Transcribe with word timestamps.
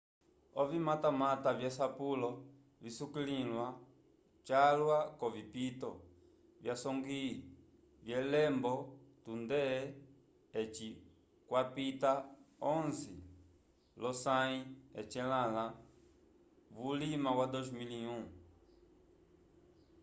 ovimatamata 0.61 1.49
vyesapulo 1.59 2.29
visukiliwa 2.83 3.67
calwa 4.47 4.99
k'ovipito 5.17 5.89
vyasongwi 6.63 7.19
vyelombe 8.05 8.73
tunde 9.23 9.61
eci 10.59 10.89
kwapita 11.47 12.11
11 12.71 13.99
lyosãyi 13.99 14.59
lyecelãla 14.93 15.65
vulima 16.75 17.29
wa 17.39 17.45
2001 17.53 18.25